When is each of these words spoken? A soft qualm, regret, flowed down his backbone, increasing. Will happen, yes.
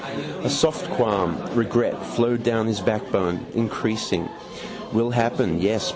A 0.43 0.49
soft 0.49 0.89
qualm, 0.93 1.37
regret, 1.55 1.95
flowed 2.03 2.41
down 2.41 2.65
his 2.65 2.79
backbone, 2.79 3.45
increasing. 3.53 4.27
Will 4.93 5.11
happen, 5.11 5.61
yes. 5.61 5.89